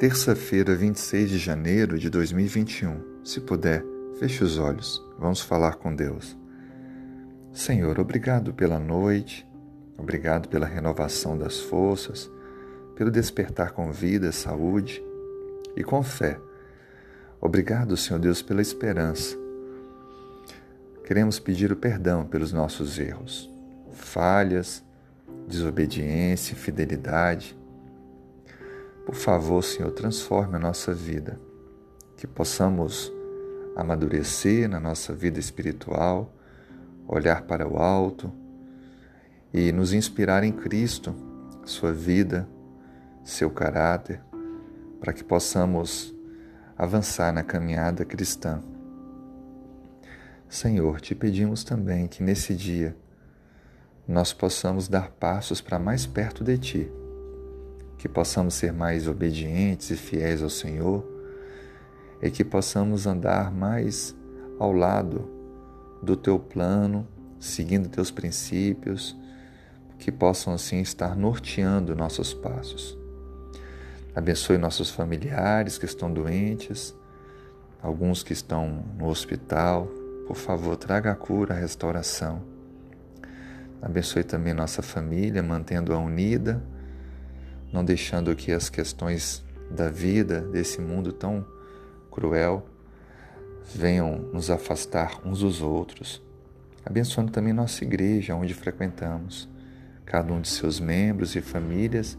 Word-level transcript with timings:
Terça-feira, 0.00 0.74
26 0.74 1.28
de 1.28 1.36
janeiro 1.36 1.98
de 1.98 2.08
2021. 2.08 3.22
Se 3.22 3.38
puder, 3.38 3.84
feche 4.18 4.42
os 4.42 4.56
olhos. 4.56 5.06
Vamos 5.18 5.42
falar 5.42 5.74
com 5.74 5.94
Deus. 5.94 6.38
Senhor, 7.52 8.00
obrigado 8.00 8.54
pela 8.54 8.78
noite, 8.78 9.46
obrigado 9.98 10.48
pela 10.48 10.64
renovação 10.64 11.36
das 11.36 11.60
forças, 11.60 12.30
pelo 12.96 13.10
despertar 13.10 13.72
com 13.72 13.92
vida, 13.92 14.32
saúde 14.32 15.04
e 15.76 15.84
com 15.84 16.02
fé. 16.02 16.40
Obrigado, 17.38 17.94
Senhor 17.94 18.18
Deus, 18.18 18.40
pela 18.40 18.62
esperança. 18.62 19.36
Queremos 21.04 21.38
pedir 21.38 21.70
o 21.72 21.76
perdão 21.76 22.24
pelos 22.24 22.54
nossos 22.54 22.98
erros, 22.98 23.50
falhas, 23.92 24.82
desobediência, 25.46 26.56
fidelidade 26.56 27.59
por 29.04 29.14
favor, 29.14 29.62
Senhor, 29.62 29.90
transforme 29.92 30.56
a 30.56 30.58
nossa 30.58 30.92
vida, 30.92 31.40
que 32.16 32.26
possamos 32.26 33.12
amadurecer 33.74 34.68
na 34.68 34.78
nossa 34.78 35.14
vida 35.14 35.40
espiritual, 35.40 36.34
olhar 37.08 37.42
para 37.42 37.66
o 37.66 37.78
alto 37.78 38.30
e 39.52 39.72
nos 39.72 39.92
inspirar 39.92 40.44
em 40.44 40.52
Cristo, 40.52 41.14
Sua 41.64 41.92
vida, 41.92 42.48
seu 43.24 43.50
caráter, 43.50 44.20
para 45.00 45.12
que 45.12 45.24
possamos 45.24 46.14
avançar 46.76 47.32
na 47.32 47.42
caminhada 47.42 48.04
cristã. 48.04 48.62
Senhor, 50.48 51.00
te 51.00 51.14
pedimos 51.14 51.64
também 51.64 52.06
que 52.06 52.22
nesse 52.22 52.54
dia 52.54 52.96
nós 54.06 54.32
possamos 54.32 54.88
dar 54.88 55.10
passos 55.12 55.60
para 55.60 55.78
mais 55.78 56.06
perto 56.06 56.42
de 56.42 56.58
Ti 56.58 56.99
que 58.00 58.08
possamos 58.08 58.54
ser 58.54 58.72
mais 58.72 59.06
obedientes 59.06 59.90
e 59.90 59.96
fiéis 59.96 60.42
ao 60.42 60.48
Senhor 60.48 61.04
e 62.22 62.30
que 62.30 62.42
possamos 62.42 63.06
andar 63.06 63.52
mais 63.52 64.16
ao 64.58 64.72
lado 64.72 65.28
do 66.02 66.16
teu 66.16 66.38
plano, 66.38 67.06
seguindo 67.38 67.90
teus 67.90 68.10
princípios, 68.10 69.14
que 69.98 70.10
possam 70.10 70.54
assim 70.54 70.80
estar 70.80 71.14
norteando 71.14 71.94
nossos 71.94 72.32
passos. 72.32 72.96
Abençoe 74.14 74.56
nossos 74.56 74.88
familiares 74.88 75.76
que 75.76 75.84
estão 75.84 76.10
doentes, 76.10 76.96
alguns 77.82 78.22
que 78.22 78.32
estão 78.32 78.82
no 78.98 79.08
hospital. 79.08 79.86
Por 80.26 80.36
favor, 80.36 80.74
traga 80.74 81.12
a 81.12 81.14
cura, 81.14 81.54
a 81.54 81.58
restauração. 81.58 82.40
Abençoe 83.82 84.24
também 84.24 84.54
nossa 84.54 84.80
família, 84.80 85.42
mantendo-a 85.42 85.98
unida 85.98 86.62
não 87.72 87.84
deixando 87.84 88.34
que 88.34 88.52
as 88.52 88.68
questões 88.68 89.44
da 89.70 89.88
vida, 89.88 90.40
desse 90.40 90.80
mundo 90.80 91.12
tão 91.12 91.46
cruel, 92.10 92.66
venham 93.74 94.18
nos 94.32 94.50
afastar 94.50 95.20
uns 95.24 95.40
dos 95.40 95.62
outros. 95.62 96.20
Abençoando 96.84 97.30
também 97.30 97.52
nossa 97.52 97.84
igreja, 97.84 98.34
onde 98.34 98.52
frequentamos, 98.54 99.48
cada 100.04 100.32
um 100.32 100.40
de 100.40 100.48
seus 100.48 100.80
membros 100.80 101.36
e 101.36 101.40
famílias, 101.40 102.18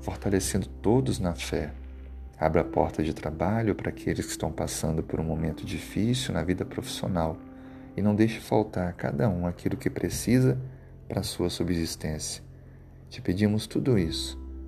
fortalecendo 0.00 0.66
todos 0.66 1.18
na 1.18 1.34
fé. 1.34 1.72
Abra 2.38 2.62
a 2.62 2.64
porta 2.64 3.02
de 3.02 3.12
trabalho 3.12 3.74
para 3.74 3.90
aqueles 3.90 4.24
que 4.24 4.30
estão 4.30 4.52
passando 4.52 5.02
por 5.02 5.20
um 5.20 5.24
momento 5.24 5.64
difícil 5.64 6.32
na 6.32 6.42
vida 6.42 6.64
profissional 6.64 7.36
e 7.96 8.02
não 8.02 8.14
deixe 8.14 8.40
faltar 8.40 8.88
a 8.88 8.92
cada 8.92 9.28
um 9.28 9.46
aquilo 9.46 9.76
que 9.76 9.90
precisa 9.90 10.58
para 11.08 11.20
a 11.20 11.24
sua 11.24 11.48
subsistência. 11.48 12.42
Te 13.08 13.22
pedimos 13.22 13.66
tudo 13.66 13.98
isso 13.98 14.45